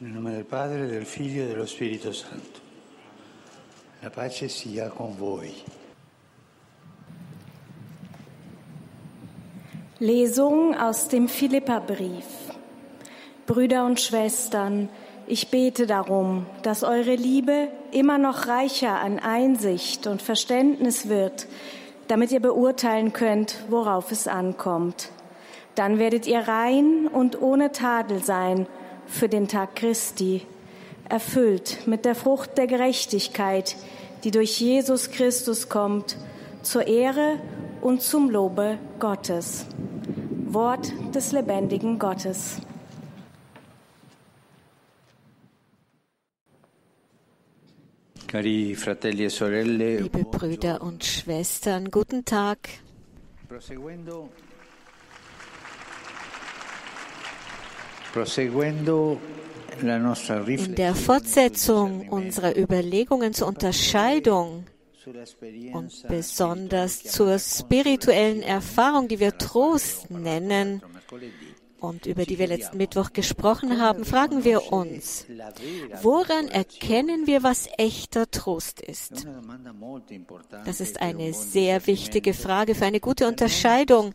[0.00, 2.60] Nel nome del Padre, del Figlio e dello Spirito Santo.
[3.98, 5.52] La pace sia con voi.
[9.98, 12.26] Lesung aus dem Philipperbrief.
[13.44, 14.88] Brüder und Schwestern,
[15.26, 21.48] ich bete darum, dass eure Liebe immer noch reicher an Einsicht und Verständnis wird,
[22.06, 25.10] damit ihr beurteilen könnt, worauf es ankommt.
[25.74, 28.68] Dann werdet ihr rein und ohne Tadel sein
[29.08, 30.42] für den Tag Christi,
[31.08, 33.76] erfüllt mit der Frucht der Gerechtigkeit,
[34.24, 36.16] die durch Jesus Christus kommt,
[36.62, 37.40] zur Ehre
[37.80, 39.66] und zum Lobe Gottes.
[40.46, 42.58] Wort des lebendigen Gottes.
[48.30, 48.74] E
[49.62, 52.58] Liebe Brüder und Schwestern, guten Tag.
[60.46, 64.64] In der Fortsetzung unserer Überlegungen zur Unterscheidung
[65.72, 70.82] und besonders zur spirituellen Erfahrung, die wir Trost nennen
[71.80, 75.26] und über die wir letzten Mittwoch gesprochen haben, fragen wir uns,
[76.02, 79.26] woran erkennen wir, was echter Trost ist?
[80.64, 84.12] Das ist eine sehr wichtige Frage für eine gute Unterscheidung,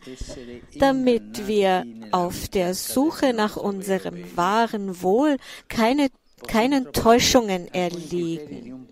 [0.76, 5.36] damit wir auf der Suche nach unserem wahren Wohl
[5.68, 6.08] keine,
[6.46, 8.88] keinen Täuschungen erliegen.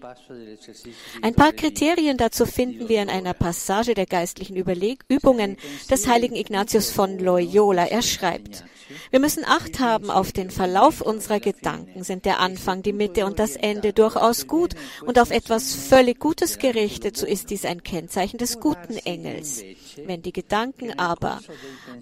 [1.23, 5.57] Ein paar Kriterien dazu finden wir in einer Passage der geistlichen Überleg Übungen
[5.91, 7.87] des heiligen Ignatius von Loyola.
[7.87, 8.65] Er schreibt,
[9.11, 12.05] wir müssen Acht haben auf den Verlauf unserer Gedanken.
[12.05, 16.59] Sind der Anfang, die Mitte und das Ende durchaus gut und auf etwas völlig Gutes
[16.59, 19.63] gerichtet, so ist dies ein Kennzeichen des guten Engels.
[19.97, 21.41] Wenn die Gedanken aber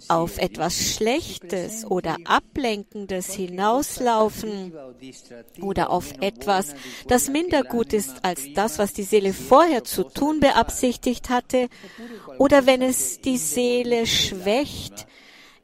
[0.08, 4.72] auf etwas Schlechtes oder Ablenkendes hinauslaufen
[5.60, 6.74] oder auf etwas,
[7.08, 11.68] das minder gut ist als das, was die Seele vorher zu tun beabsichtigt hatte,
[12.38, 15.06] oder wenn es die Seele schwächt,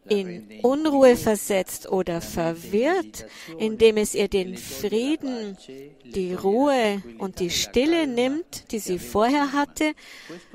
[0.08, 3.26] in Unruhe versetzt oder verwirrt,
[3.58, 5.56] indem es ihr den Frieden,
[6.04, 9.94] die Ruhe und die Stille nimmt, die sie vorher hatte,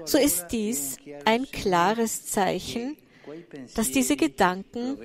[0.06, 2.98] so ist dies ein klares Zeichen,
[3.76, 4.98] dass diese Gedanken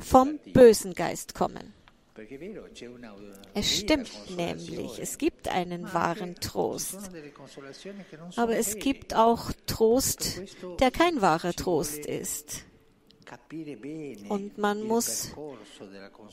[0.00, 1.72] vom bösen Geist kommen.
[3.54, 7.10] Es stimmt nämlich, es gibt einen wahren Trost.
[8.36, 10.40] Aber es gibt auch Trost,
[10.78, 12.64] der kein wahrer Trost ist.
[14.28, 15.32] Und man muss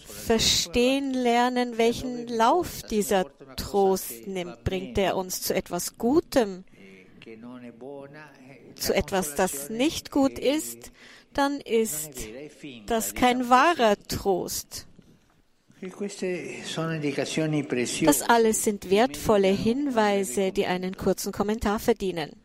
[0.05, 3.25] verstehen lernen, welchen Lauf dieser
[3.55, 4.63] Trost nimmt.
[4.63, 6.63] Bringt er uns zu etwas Gutem,
[8.75, 10.91] zu etwas, das nicht gut ist,
[11.33, 12.11] dann ist
[12.87, 14.87] das kein wahrer Trost.
[18.05, 22.40] Das alles sind wertvolle Hinweise, die einen kurzen Kommentar verdienen.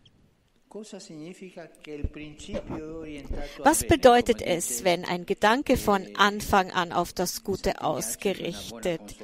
[3.58, 9.16] Was bedeutet es, wenn ein Gedanke von Anfang an auf das Gute ausgerichtet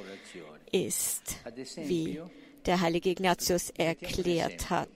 [0.71, 1.37] ist,
[1.75, 2.21] wie
[2.67, 4.89] der heilige Ignatius erklärt hat?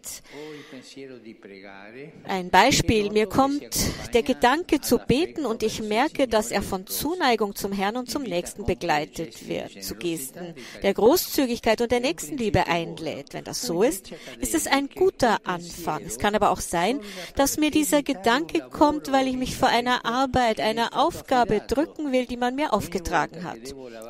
[2.23, 7.55] Ein Beispiel, mir kommt der Gedanke zu beten und ich merke, dass er von Zuneigung
[7.55, 13.33] zum Herrn und zum Nächsten begleitet wird, zu Gesten der Großzügigkeit und der Nächstenliebe einlädt.
[13.33, 16.03] Wenn das so ist, ist es ein guter Anfang.
[16.03, 16.99] Es kann aber auch sein,
[17.35, 22.25] dass mir dieser Gedanke kommt, weil ich mich vor einer Arbeit, einer Aufgabe drücken will,
[22.25, 23.57] die man mir aufgetragen hat.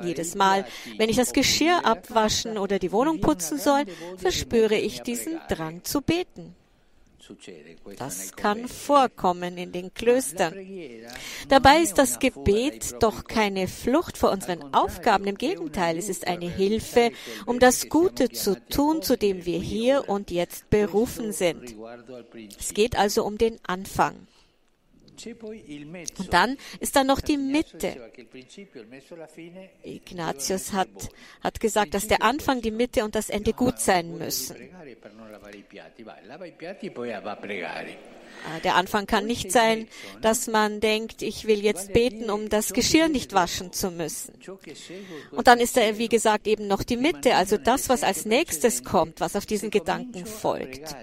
[0.03, 0.65] Jedes Mal,
[0.97, 3.85] wenn ich das Geschirr abwaschen oder die Wohnung putzen soll,
[4.17, 6.55] verspüre ich diesen Drang zu beten.
[7.97, 10.53] Das kann vorkommen in den Klöstern.
[11.49, 15.27] Dabei ist das Gebet doch keine Flucht vor unseren Aufgaben.
[15.27, 17.11] Im Gegenteil, es ist eine Hilfe,
[17.45, 21.75] um das Gute zu tun, zu dem wir hier und jetzt berufen sind.
[22.57, 24.27] Es geht also um den Anfang.
[25.25, 28.11] Und dann ist da noch die Mitte.
[29.83, 30.89] Ignatius hat,
[31.41, 34.55] hat gesagt, dass der Anfang, die Mitte und das Ende gut sein müssen.
[38.63, 39.87] Der Anfang kann nicht sein,
[40.21, 44.33] dass man denkt, ich will jetzt beten, um das Geschirr nicht waschen zu müssen.
[45.31, 48.83] Und dann ist da, wie gesagt, eben noch die Mitte, also das, was als nächstes
[48.83, 50.95] kommt, was auf diesen Gedanken folgt.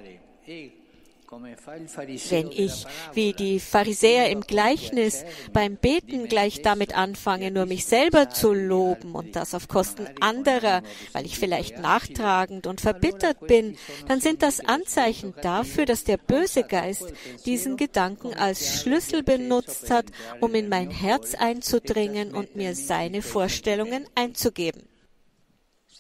[2.31, 8.31] Wenn ich, wie die Pharisäer im Gleichnis, beim Beten gleich damit anfange, nur mich selber
[8.31, 10.83] zu loben und das auf Kosten anderer,
[11.13, 13.77] weil ich vielleicht nachtragend und verbittert bin,
[14.07, 17.13] dann sind das Anzeichen dafür, dass der böse Geist
[17.47, 20.07] diesen Gedanken als Schlüssel benutzt hat,
[20.41, 24.94] um in mein Herz einzudringen und mir seine Vorstellungen einzugeben.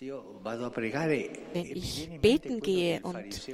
[0.00, 3.49] Wenn ich beten gehe und,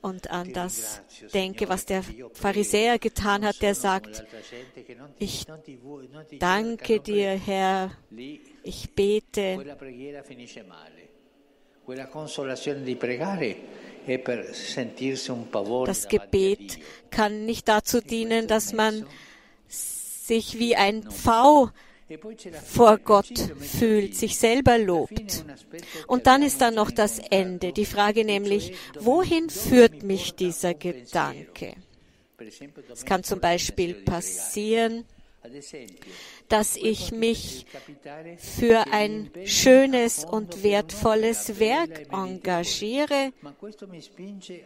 [0.00, 1.02] und an das
[1.34, 2.02] denke, was der
[2.32, 4.24] Pharisäer getan hat, der sagt,
[5.18, 5.44] ich
[6.38, 7.90] danke dir, Herr,
[8.62, 9.76] ich bete.
[15.86, 16.78] Das Gebet
[17.10, 19.06] kann nicht dazu dienen, dass man
[19.68, 21.68] sich wie ein Pfau
[22.64, 25.44] vor Gott fühlt, sich selber lobt.
[26.06, 31.74] Und dann ist da noch das Ende, die Frage nämlich, wohin führt mich dieser Gedanke?
[32.90, 35.04] Es kann zum Beispiel passieren,
[36.48, 37.66] dass ich mich
[38.38, 43.32] für ein schönes und wertvolles Werk engagiere,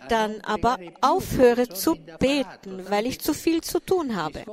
[0.08, 4.44] dann aber aufhöre zu beten, weil ich zu viel zu tun habe.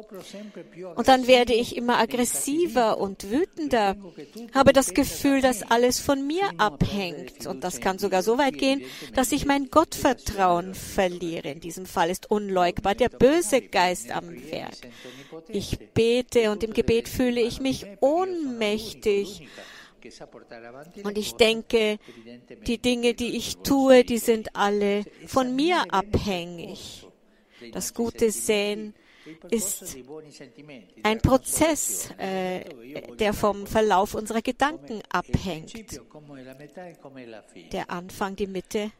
[0.95, 3.97] Und dann werde ich immer aggressiver und wütender,
[4.53, 7.47] habe das Gefühl, dass alles von mir abhängt.
[7.47, 8.81] Und das kann sogar so weit gehen,
[9.13, 11.49] dass ich mein Gottvertrauen verliere.
[11.49, 14.77] In diesem Fall ist unleugbar der böse Geist am Werk.
[15.49, 16.12] Ich bete
[16.49, 19.47] und im Gebet fühle ich mich ohnmächtig.
[21.03, 21.97] Und ich denke,
[22.67, 27.07] die Dinge, die ich tue, die sind alle von mir abhängig.
[27.71, 28.93] Das gute Säen
[29.49, 29.97] ist
[31.03, 32.65] ein Prozess, äh,
[33.15, 35.73] der vom Verlauf unserer Gedanken abhängt.
[37.71, 38.91] Der Anfang, die Mitte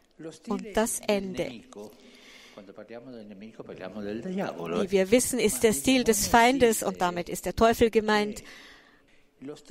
[0.48, 1.62] und das Ende.
[4.82, 8.44] Wie wir wissen, ist der Stil des Feindes, und damit ist der Teufel gemeint,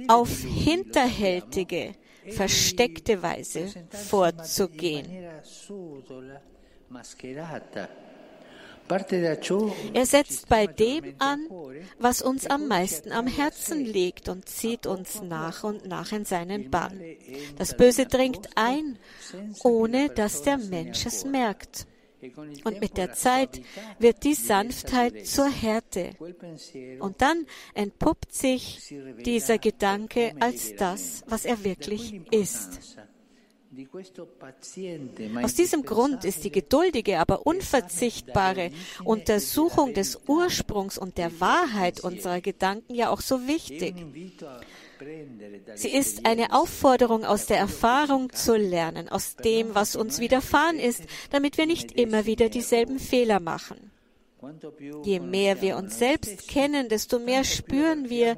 [0.08, 1.94] auf hinterhältige,
[2.30, 5.06] versteckte Weise vorzugehen.
[9.94, 11.48] Er setzt bei dem an,
[11.98, 16.70] was uns am meisten am Herzen liegt und zieht uns nach und nach in seinen
[16.70, 17.00] Bann.
[17.56, 18.98] Das Böse dringt ein,
[19.62, 21.86] ohne dass der Mensch es merkt.
[22.64, 23.60] Und mit der Zeit
[23.98, 26.10] wird die Sanftheit zur Härte.
[27.00, 32.96] Und dann entpuppt sich dieser Gedanke als das, was er wirklich ist.
[35.42, 38.70] Aus diesem Grund ist die geduldige, aber unverzichtbare
[39.02, 43.94] Untersuchung des Ursprungs und der Wahrheit unserer Gedanken ja auch so wichtig.
[45.74, 51.04] Sie ist eine Aufforderung, aus der Erfahrung zu lernen, aus dem, was uns widerfahren ist,
[51.30, 53.90] damit wir nicht immer wieder dieselben Fehler machen.
[55.04, 58.36] Je mehr wir uns selbst kennen, desto mehr spüren wir,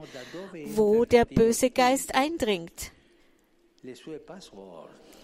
[0.67, 2.93] wo der böse Geist eindringt.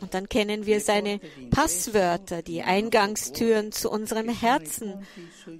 [0.00, 1.20] Und dann kennen wir seine
[1.50, 5.06] Passwörter, die Eingangstüren zu unserem Herzen,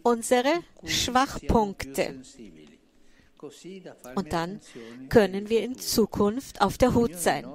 [0.03, 0.53] unsere
[0.85, 2.23] Schwachpunkte.
[4.15, 4.61] Und dann
[5.09, 7.47] können wir in Zukunft auf der Hut sein.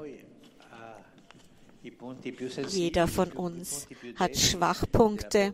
[2.70, 5.54] Jeder von uns hat Schwachpunkte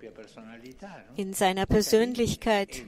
[1.16, 2.84] in seiner Persönlichkeit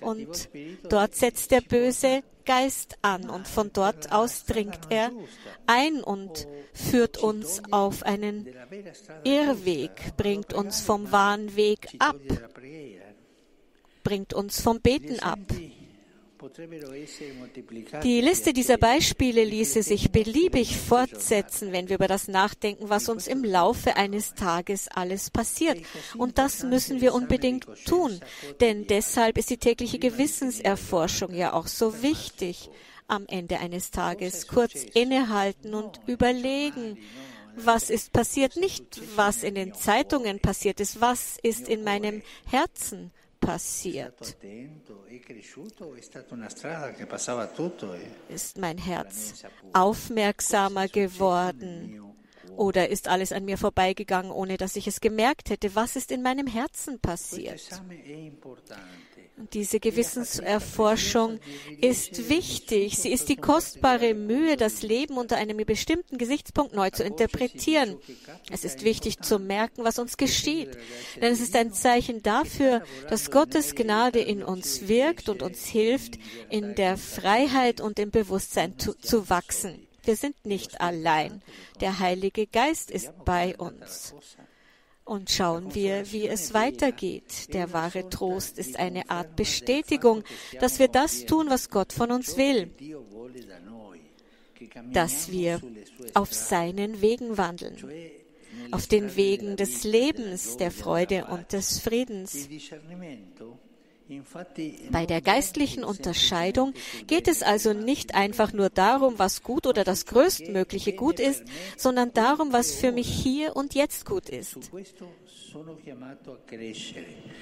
[0.00, 0.48] und
[0.88, 5.12] dort setzt der böse Geist an und von dort aus dringt er
[5.66, 8.48] ein und führt uns auf einen
[9.24, 12.16] Irrweg, bringt uns vom wahren Weg ab,
[14.02, 15.38] bringt uns vom Beten ab.
[18.02, 23.26] Die Liste dieser Beispiele ließe sich beliebig fortsetzen, wenn wir über das nachdenken, was uns
[23.26, 25.78] im Laufe eines Tages alles passiert.
[26.16, 28.20] Und das müssen wir unbedingt tun,
[28.60, 32.70] denn deshalb ist die tägliche Gewissenserforschung ja auch so wichtig.
[33.06, 36.96] Am Ende eines Tages kurz innehalten und überlegen,
[37.56, 43.10] was ist passiert, nicht was in den Zeitungen passiert ist, was ist in meinem Herzen
[43.40, 44.14] passiert?
[48.28, 49.42] Ist mein Herz
[49.72, 51.96] aufmerksamer geworden?
[52.56, 55.74] Oder ist alles an mir vorbeigegangen, ohne dass ich es gemerkt hätte?
[55.74, 57.60] Was ist in meinem Herzen passiert?
[59.52, 61.40] Diese Gewissenserforschung
[61.80, 62.98] ist wichtig.
[62.98, 67.96] Sie ist die kostbare Mühe, das Leben unter einem bestimmten Gesichtspunkt neu zu interpretieren.
[68.50, 70.76] Es ist wichtig zu merken, was uns geschieht.
[71.16, 76.18] Denn es ist ein Zeichen dafür, dass Gottes Gnade in uns wirkt und uns hilft,
[76.50, 79.86] in der Freiheit und im Bewusstsein zu, zu wachsen.
[80.04, 81.42] Wir sind nicht allein.
[81.80, 84.14] Der Heilige Geist ist bei uns.
[85.10, 87.52] Und schauen wir, wie es weitergeht.
[87.52, 90.22] Der wahre Trost ist eine Art Bestätigung,
[90.60, 92.70] dass wir das tun, was Gott von uns will,
[94.92, 95.60] dass wir
[96.14, 97.76] auf seinen Wegen wandeln,
[98.70, 102.48] auf den Wegen des Lebens, der Freude und des Friedens.
[104.90, 106.74] Bei der geistlichen Unterscheidung
[107.06, 111.44] geht es also nicht einfach nur darum, was gut oder das größtmögliche Gut ist,
[111.76, 114.70] sondern darum, was für mich hier und jetzt gut ist.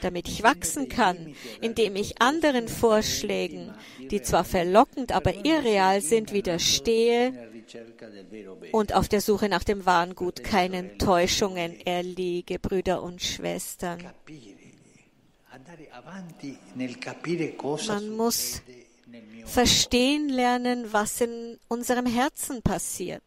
[0.03, 3.73] Damit ich wachsen kann, indem ich anderen Vorschlägen,
[4.11, 7.33] die zwar verlockend, aber irreal sind, widerstehe
[8.73, 13.99] und auf der Suche nach dem wahren Gut keinen Täuschungen erliege, Brüder und Schwestern.
[17.89, 18.63] Man muss
[19.47, 23.23] verstehen lernen, was in unserem Herzen passiert.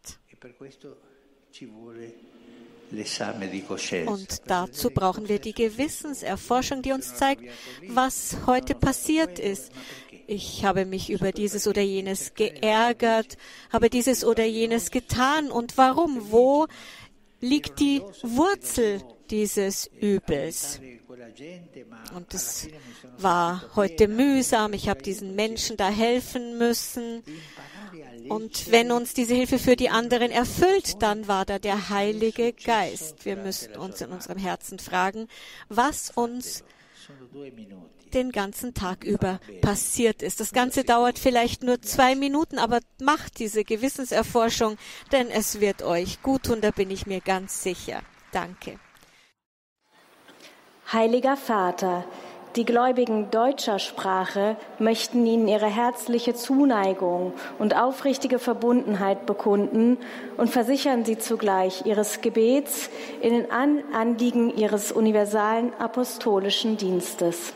[4.07, 7.43] Und dazu brauchen wir die Gewissenserforschung, die uns zeigt,
[7.87, 9.71] was heute passiert ist.
[10.27, 13.37] Ich habe mich über dieses oder jenes geärgert,
[13.71, 15.51] habe dieses oder jenes getan.
[15.51, 16.31] Und warum?
[16.31, 16.67] Wo
[17.39, 20.79] liegt die Wurzel dieses Übels?
[22.15, 22.67] Und es
[23.17, 24.73] war heute mühsam.
[24.73, 27.23] Ich habe diesen Menschen da helfen müssen.
[28.29, 33.25] Und wenn uns diese Hilfe für die anderen erfüllt, dann war da der Heilige Geist.
[33.25, 35.27] Wir müssen uns in unserem Herzen fragen,
[35.69, 36.63] was uns
[38.13, 40.39] den ganzen Tag über passiert ist.
[40.39, 44.77] Das Ganze dauert vielleicht nur zwei Minuten, aber macht diese Gewissenserforschung,
[45.11, 48.01] denn es wird euch gut tun, da bin ich mir ganz sicher.
[48.31, 48.79] Danke.
[50.93, 52.03] Heiliger Vater,
[52.57, 59.97] die Gläubigen deutscher Sprache möchten Ihnen ihre herzliche Zuneigung und aufrichtige Verbundenheit bekunden
[60.35, 62.89] und versichern Sie zugleich Ihres Gebets
[63.21, 63.45] in den
[63.93, 67.53] Anliegen Ihres universalen apostolischen Dienstes.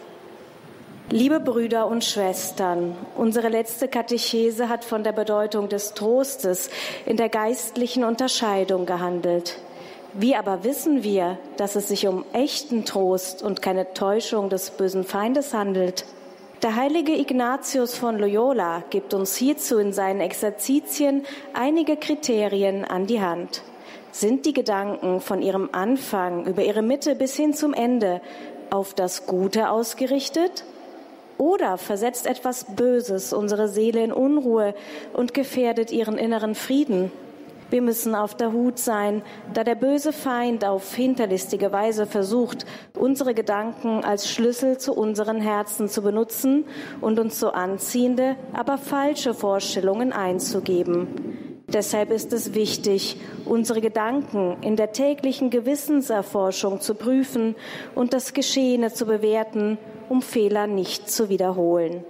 [1.09, 6.69] Liebe Brüder und Schwestern, unsere letzte Katechese hat von der Bedeutung des Trostes
[7.05, 9.59] in der geistlichen Unterscheidung gehandelt.
[10.17, 15.03] Wie aber wissen wir, dass es sich um echten Trost und keine Täuschung des bösen
[15.03, 16.05] Feindes handelt?
[16.61, 23.19] Der heilige Ignatius von Loyola gibt uns hierzu in seinen Exerzitien einige Kriterien an die
[23.19, 23.61] Hand.
[24.11, 28.21] Sind die Gedanken von ihrem Anfang über ihre Mitte bis hin zum Ende
[28.69, 30.63] auf das Gute ausgerichtet?
[31.37, 34.75] Oder versetzt etwas Böses unsere Seele in Unruhe
[35.11, 37.11] und gefährdet ihren inneren Frieden?
[37.69, 42.65] Wir müssen auf der Hut sein, da der böse Feind auf hinterlistige Weise versucht,
[42.97, 46.65] unsere Gedanken als Schlüssel zu unseren Herzen zu benutzen
[47.01, 51.07] und uns so anziehende, aber falsche Vorstellungen einzugeben.
[51.67, 57.55] Deshalb ist es wichtig, unsere Gedanken in der täglichen Gewissenserforschung zu prüfen
[57.95, 62.05] und das Geschehene zu bewerten, um Fehler nicht zu wiederholen.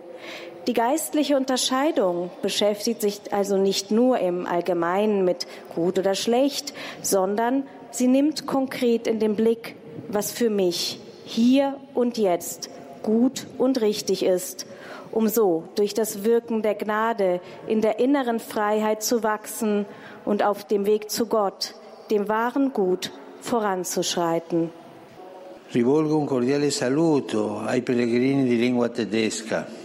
[0.68, 5.46] Die geistliche Unterscheidung beschäftigt sich also nicht nur im Allgemeinen mit
[5.76, 9.76] gut oder schlecht, sondern sie nimmt konkret in den Blick,
[10.08, 12.72] was für mich hier und jetzt
[13.04, 14.66] gut und richtig ist,
[15.12, 19.86] um so durch das Wirken der Gnade in der inneren Freiheit zu wachsen
[20.26, 21.76] und auf dem Weg zu Gott,
[22.10, 24.72] dem wahren Gut, voranzuschreiten.
[25.74, 29.85] Rivolgo un cordiale saluto ai pellegrini di lingua tedesca.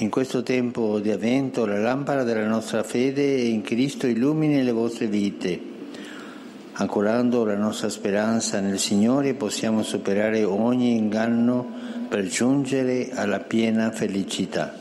[0.00, 5.08] In questo tempo di avvento la lampada della nostra fede in Cristo illumini le vostre
[5.08, 5.60] vite.
[6.74, 11.66] Ancorando la nostra speranza nel Signore possiamo superare ogni inganno
[12.08, 14.72] per giungere alla piena felicità.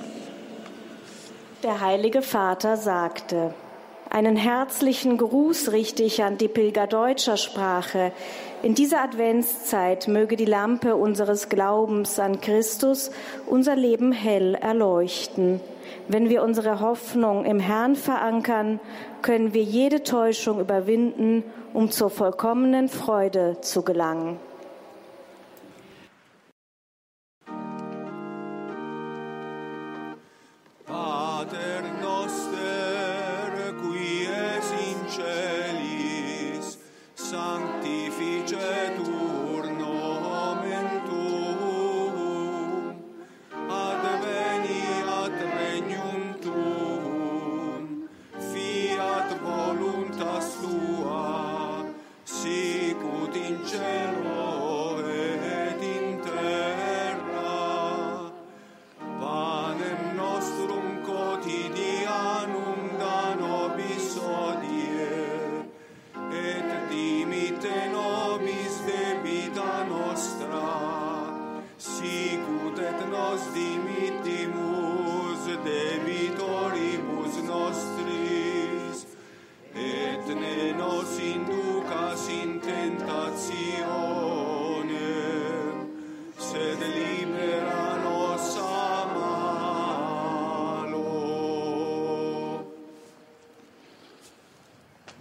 [1.61, 3.66] Der Heilige Vater sagte,
[4.09, 8.11] einen herzlichen Gruß richte ich an die Pilger deutscher Sprache,
[8.63, 13.11] in dieser Adventszeit möge die Lampe unseres Glaubens an Christus
[13.45, 15.61] unser Leben hell erleuchten.
[16.07, 18.79] Wenn wir unsere Hoffnung im Herrn verankern,
[19.21, 24.39] können wir jede Täuschung überwinden, um zur vollkommenen Freude zu gelangen.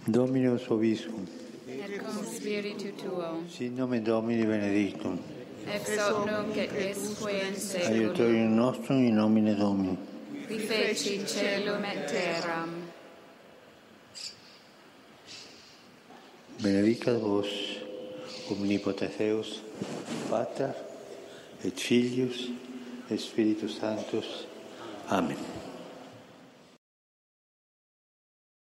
[0.07, 1.27] Dominus obiscum.
[1.67, 3.43] Et cum spiritu tuo.
[3.49, 5.19] Sin nomen Domini benedictum.
[5.67, 7.91] Ex hoc nunc et esque in seculum.
[7.91, 9.97] Aiutorium nostrum in nomine Domini.
[10.47, 12.69] Qui feci celum et terram.
[16.61, 17.47] Benedicat vos
[18.49, 19.61] omnipotens Deus,
[20.29, 20.73] Pater
[21.65, 22.49] et Filius
[23.11, 24.47] et Spiritus Sanctus.
[25.09, 25.66] Amen.